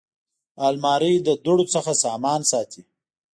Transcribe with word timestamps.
الماري 0.67 1.13
د 1.27 1.29
دوړو 1.43 1.65
څخه 1.73 1.91
سامان 2.03 2.41
ساتي 2.51 2.81